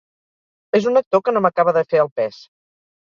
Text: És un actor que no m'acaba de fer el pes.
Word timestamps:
És 0.79 0.87
un 0.91 0.97
actor 1.01 1.23
que 1.27 1.33
no 1.37 1.43
m'acaba 1.47 1.77
de 1.77 1.85
fer 1.93 2.03
el 2.05 2.11
pes. 2.21 2.41